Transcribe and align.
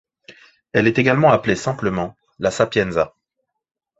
Elle 0.73 0.87
est 0.87 0.97
également 0.97 1.29
appelée 1.29 1.55
simplement 1.55 2.17
La 2.39 2.49
Sapienza. 2.49 3.13